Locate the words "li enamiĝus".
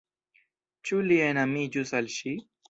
1.11-1.93